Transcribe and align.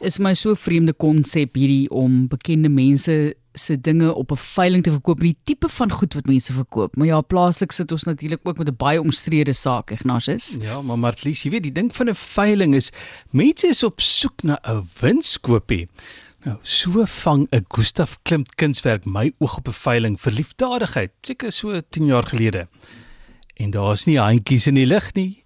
is 0.00 0.18
my 0.18 0.34
so 0.34 0.54
vreemde 0.54 0.92
konsep 0.92 1.54
hierdie 1.54 1.90
om 1.90 2.26
bekende 2.28 2.68
mense 2.68 3.34
se 3.52 3.80
dinge 3.80 4.14
op 4.14 4.30
'n 4.30 4.36
veiling 4.36 4.82
te 4.82 4.90
verkoop, 4.90 5.20
die 5.20 5.36
tipe 5.44 5.68
van 5.68 5.90
goed 5.92 6.14
wat 6.14 6.26
mense 6.26 6.52
verkoop. 6.52 6.96
Maar 6.96 7.06
ja, 7.06 7.20
plaaslik 7.20 7.72
sit 7.72 7.92
ons 7.92 8.04
natuurlik 8.04 8.40
ook 8.42 8.58
met 8.58 8.68
'n 8.68 8.76
baie 8.76 9.00
omstrede 9.00 9.52
saak, 9.52 9.90
Ignatius. 9.90 10.56
Ja, 10.60 10.82
maar 10.82 10.98
Martlies, 10.98 11.42
jy 11.42 11.50
weet, 11.50 11.62
die 11.62 11.72
ding 11.72 11.96
van 11.96 12.08
'n 12.08 12.14
veiling 12.14 12.74
is 12.74 12.90
mense 13.30 13.66
is 13.66 13.82
op 13.82 14.00
soek 14.00 14.42
na 14.42 14.58
'n 14.62 14.88
winskoopie. 15.00 15.88
Nou, 16.44 16.58
so 16.62 17.04
vang 17.04 17.46
'n 17.50 17.64
Gustaf 17.68 18.18
Klimt 18.22 18.54
kunswerk 18.54 19.04
my 19.04 19.32
oog 19.38 19.56
op 19.56 19.68
'n 19.68 19.72
veiling 19.72 20.20
vir 20.20 20.32
liefdadigheid, 20.32 21.10
seker 21.22 21.52
so 21.52 21.80
10 21.90 22.06
jaar 22.06 22.26
gelede. 22.26 22.68
En 23.56 23.70
daar's 23.70 24.04
nie 24.04 24.18
handjies 24.18 24.66
in 24.66 24.74
die 24.74 24.86
lug 24.86 25.14
nie. 25.14 25.44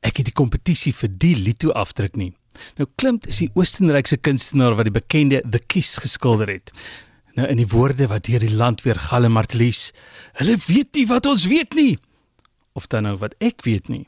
Ek 0.00 0.16
het 0.16 0.24
die 0.24 0.34
kompetisie 0.34 0.94
vir 0.94 1.08
die 1.08 1.36
lito 1.36 1.70
afdruk 1.70 2.16
nie. 2.16 2.34
Nou 2.78 2.86
Klimt 3.00 3.28
is 3.30 3.40
die 3.42 3.50
Oostenrykse 3.54 4.18
kunstenaar 4.22 4.76
wat 4.78 4.88
die 4.88 4.94
bekende 4.94 5.42
The 5.44 5.60
Kiss 5.60 5.98
geskilder 6.02 6.52
het. 6.52 6.72
Nou 7.34 7.48
in 7.50 7.58
die 7.58 7.68
woorde 7.70 8.06
wat 8.10 8.28
deur 8.28 8.42
die 8.44 8.54
land 8.54 8.84
weer 8.86 8.98
galm 9.10 9.34
Martlies, 9.34 9.88
hulle 10.38 10.56
weet 10.68 10.94
nie 10.94 11.06
wat 11.10 11.26
ons 11.26 11.48
weet 11.50 11.74
nie. 11.74 11.94
Of 12.78 12.86
dan 12.90 13.08
nou 13.08 13.16
wat 13.22 13.34
ek 13.42 13.64
weet 13.66 13.90
nie. 13.90 14.04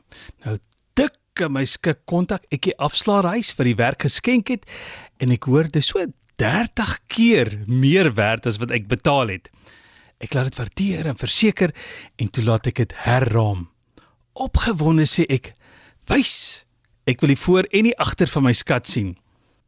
Nou 0.47 0.59
dik 0.99 1.47
my 1.53 1.67
skik 1.69 2.05
kontak 2.09 2.47
ek 2.55 2.69
die 2.69 2.77
afslaerhuis 2.83 3.53
vir 3.59 3.71
die 3.71 3.79
werk 3.79 4.07
geskenk 4.07 4.55
het 4.55 4.65
en 5.21 5.35
ek 5.35 5.49
hoor 5.51 5.69
dis 5.73 5.91
so 5.91 6.07
30 6.41 6.93
keer 7.13 7.53
meer 7.67 8.13
werd 8.15 8.47
as 8.47 8.61
wat 8.63 8.73
ek 8.75 8.89
betaal 8.89 9.33
het. 9.33 9.51
Ek 10.23 10.33
laat 10.37 10.51
dit 10.51 10.61
waardeer 10.61 11.11
en 11.11 11.19
verseker 11.19 11.73
en 12.21 12.31
toe 12.33 12.45
laat 12.45 12.69
ek 12.71 12.85
dit 12.85 12.95
herraam. 13.05 13.67
Opgewonde 14.37 15.07
sê 15.09 15.25
ek: 15.33 15.55
"Wys, 16.09 16.66
ek 17.07 17.23
wil 17.23 17.33
die 17.33 17.39
voor 17.39 17.69
en 17.71 17.89
die 17.89 17.99
agter 17.99 18.29
van 18.29 18.43
my 18.43 18.53
skat 18.53 18.89
sien." 18.89 19.17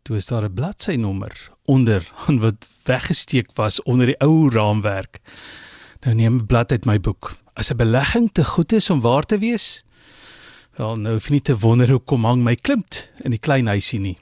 Toe 0.03 0.17
is 0.17 0.27
daar 0.27 0.45
'n 0.45 0.55
bladsynommer 0.55 1.51
onder 1.65 2.11
aan 2.27 2.39
wat 2.45 2.71
weggesteek 2.83 3.51
was 3.55 3.83
onder 3.83 4.07
die 4.07 4.21
ou 4.21 4.51
raamwerk. 4.51 5.19
Nou 6.01 6.15
neem 6.15 6.35
'n 6.35 6.47
blad 6.47 6.71
uit 6.71 6.85
my 6.85 7.01
boek. 7.01 7.37
As 7.55 7.71
'n 7.71 7.77
belegging 7.77 8.31
te 8.33 8.45
goed 8.45 8.73
is 8.73 8.91
om 8.91 9.01
waar 9.01 9.23
te 9.23 9.39
wees, 9.39 9.85
wel 10.77 10.97
nou 10.97 11.15
hoef 11.15 11.31
nie 11.31 11.43
te 11.43 11.59
wonder 11.59 11.91
hoe 11.91 12.01
kom 12.01 12.25
hang 12.25 12.43
my 12.43 12.55
klimt 12.55 13.11
in 13.21 13.31
die 13.31 13.41
klein 13.41 13.67
huisie 13.67 14.01
nie. 14.01 14.19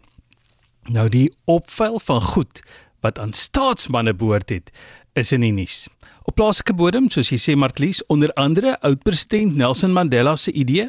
Nou 0.84 1.08
die 1.08 1.32
opvuil 1.44 1.98
van 1.98 2.22
goed 2.22 2.62
wat 3.00 3.18
aan 3.18 3.32
staatsmanne 3.32 4.14
behoort 4.14 4.48
het, 4.48 4.70
is 5.12 5.32
in 5.32 5.40
die 5.40 5.52
nuus. 5.52 5.88
Op 6.22 6.34
plaaslike 6.34 6.74
bodem, 6.74 7.10
soos 7.10 7.30
jy 7.30 7.38
sê 7.38 7.54
Martlies, 7.56 8.02
onder 8.06 8.32
andere 8.32 8.80
oud-president 8.80 9.56
Nelson 9.56 9.92
Mandela 9.92 10.36
se 10.36 10.52
idee 10.52 10.88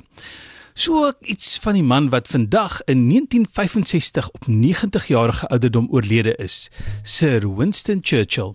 So 0.77 1.11
iets 1.25 1.55
van 1.57 1.73
die 1.73 1.83
man 1.83 2.09
wat 2.13 2.27
vandag 2.27 2.83
in 2.85 3.09
1965 3.09 4.29
op 4.29 4.47
90 4.47 5.07
jarige 5.07 5.47
ouderdom 5.47 5.87
oorlede 5.89 6.35
is, 6.35 6.69
Sir 7.03 7.55
Winston 7.55 7.97
Churchill. 8.01 8.53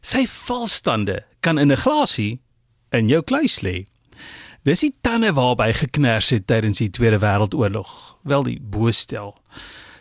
Sy 0.00 0.26
valstande 0.28 1.24
kan 1.40 1.58
in 1.58 1.72
'n 1.72 1.76
glasie 1.76 2.40
in 2.90 3.08
jou 3.08 3.22
kluis 3.22 3.60
lê. 3.60 3.86
Dis 4.62 4.80
die 4.80 4.94
tande 5.00 5.32
waarby 5.32 5.72
geknars 5.72 6.28
het 6.30 6.46
tydens 6.46 6.78
die 6.78 6.90
Tweede 6.90 7.18
Wêreldoorlog, 7.18 8.16
wel 8.22 8.42
die 8.42 8.60
boostel. 8.60 9.40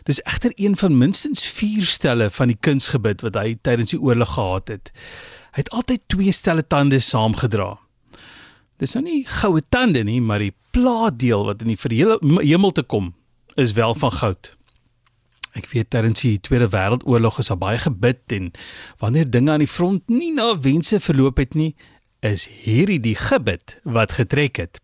Dis 0.04 0.22
egter 0.24 0.52
een 0.56 0.78
van 0.78 0.98
minstens 0.98 1.44
4 1.44 1.86
stelle 1.86 2.30
van 2.30 2.48
die 2.48 2.58
kunsgebit 2.60 3.22
wat 3.22 3.36
hy 3.36 3.58
tydens 3.62 3.90
die 3.90 4.02
oorlog 4.02 4.34
gehad 4.34 4.68
het. 4.68 4.92
Hy 5.52 5.64
het 5.64 5.70
altyd 5.70 6.02
twee 6.08 6.32
stelle 6.32 6.68
tande 6.68 7.00
saamgedra. 7.00 7.85
Dis 8.82 8.96
nou 8.98 9.06
nie 9.06 9.24
goue 9.40 9.62
tande 9.72 10.04
nie, 10.04 10.20
maar 10.22 10.44
die 10.44 10.54
plaatdeel 10.76 11.46
wat 11.48 11.64
in 11.64 11.72
die 11.72 11.80
verhele 11.80 12.20
hemel 12.42 12.74
te 12.76 12.84
kom 12.84 13.14
is 13.56 13.72
wel 13.78 13.96
van 13.96 14.12
goud. 14.12 14.52
Ek 15.56 15.70
weet 15.72 15.94
tydens 15.96 16.26
die 16.26 16.36
Tweede 16.44 16.68
Wêreldoorlog 16.74 17.40
is 17.40 17.48
daar 17.48 17.62
baie 17.62 17.80
gebid 17.80 18.34
en 18.36 18.50
wanneer 19.00 19.30
dinge 19.32 19.54
aan 19.54 19.64
die 19.64 19.72
front 19.72 20.04
nie 20.12 20.34
na 20.36 20.50
wense 20.60 21.00
verloop 21.00 21.40
het 21.40 21.56
nie, 21.56 21.72
is 22.20 22.50
hierdie 22.66 23.00
die 23.00 23.16
gebid 23.16 23.78
wat 23.88 24.18
getrek 24.20 24.60
het. 24.60 24.82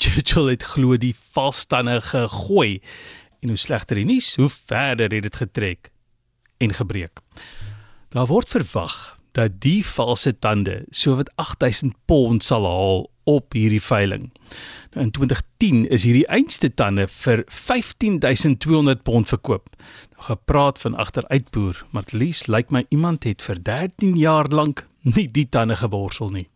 Churchill 0.00 0.54
het 0.54 0.64
glo 0.64 0.96
die 0.96 1.12
valstande 1.34 1.98
gegooi 2.00 2.80
en 3.42 3.52
hoe 3.52 3.60
slegter 3.60 4.00
die 4.00 4.08
nuus, 4.08 4.32
hoe 4.40 4.48
verder 4.48 5.12
het 5.12 5.28
dit 5.28 5.36
getrek 5.36 5.92
en 6.64 6.72
gebreek. 6.74 7.20
Daar 8.14 8.30
word 8.30 8.48
verwag 8.48 9.18
dat 9.36 9.60
die 9.62 9.84
valse 9.86 10.32
tande 10.38 10.80
sowat 10.90 11.28
8000 11.36 11.94
pond 12.08 12.42
sal 12.42 12.64
haal 12.66 13.04
op 13.28 13.52
hierdie 13.52 13.82
veiling. 13.82 14.30
Nou 14.94 15.04
in 15.04 15.12
2010 15.12 15.84
is 15.92 16.06
hierdie 16.08 16.26
einste 16.32 16.70
tande 16.74 17.04
vir 17.12 17.44
15200 17.52 19.02
pond 19.04 19.28
verkoop. 19.28 19.74
Nou 20.16 20.28
gepraat 20.30 20.80
van 20.82 20.96
agteruitboer, 20.96 21.84
maar 21.90 22.08
at 22.08 22.12
least 22.16 22.48
lyk 22.48 22.56
like 22.56 22.74
my 22.74 22.84
iemand 22.88 23.28
het 23.28 23.44
vir 23.44 23.60
13 23.62 24.16
jaar 24.16 24.48
lank 24.48 24.86
nie 25.02 25.28
die 25.30 25.48
tande 25.48 25.76
geborsel 25.76 26.32
nie. 26.32 26.48